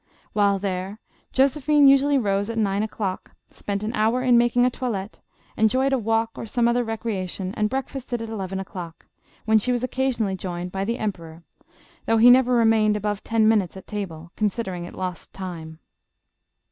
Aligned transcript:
While 0.33 0.57
there, 0.57 0.97
Josephine 1.31 1.87
usually 1.87 2.17
rose 2.17 2.49
at 2.49 2.57
nine 2.57 2.81
o'clock, 2.81 3.35
spent 3.49 3.83
an 3.83 3.93
hour 3.93 4.23
in 4.23 4.35
making 4.35 4.65
a 4.65 4.71
toilette, 4.71 5.21
enjoyed 5.55 5.93
a 5.93 5.99
walk 5.99 6.31
or 6.37 6.47
some 6.47 6.67
other 6.67 6.83
recreation, 6.83 7.53
and 7.53 7.69
breakfasted 7.69 8.19
at 8.19 8.27
eleven 8.27 8.59
o'clock, 8.59 9.05
when 9.45 9.59
she 9.59 9.71
was 9.71 9.83
occasionally 9.83 10.35
joined 10.35 10.71
by 10.71 10.85
the 10.85 10.97
emperor, 10.97 11.43
though 12.07 12.17
he 12.17 12.31
never 12.31 12.55
remained 12.55 12.97
above 12.97 13.23
ten 13.23 13.47
minutes 13.47 13.77
at 13.77 13.85
table, 13.85 14.31
considering 14.35 14.85
it 14.85 14.95
lost 14.95 15.33
time. 15.33 15.77